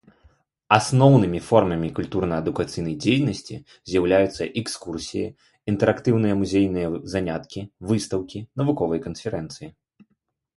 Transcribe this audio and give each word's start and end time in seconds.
Асноўнымі 0.75 1.39
формамі 1.49 1.89
культурна-адукацыйнай 1.99 2.95
дзейнасці 3.05 3.55
з'яўляюцца 3.91 4.47
экскурсіі, 4.63 5.27
інтэрактыўныя 5.73 6.39
музейныя 6.41 6.87
заняткі, 7.15 7.59
выстаўкі, 7.93 8.39
навуковыя 8.63 8.99
канферэнцыі. 9.07 9.69